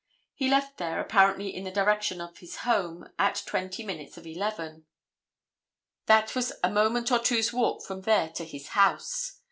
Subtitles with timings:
[0.33, 4.87] He left there, apparently in the direction of his home, at twenty minutes of 11.
[6.07, 9.37] That was a moment or two's walk from there to his house.